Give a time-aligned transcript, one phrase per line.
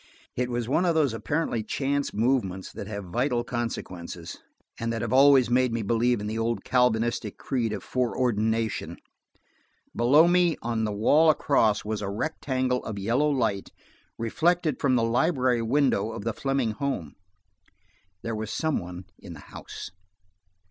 [0.35, 4.39] It was one of those apparently chance movements that have vital consequences,
[4.79, 8.97] and that have always made me believe in the old Calvinistic creed of foreordination.
[9.95, 13.69] Below me, on the wall across, was a rectangle of yellow light,
[14.17, 17.13] reflected from the library window of the Fleming home.
[18.23, 19.91] There was some one in the house.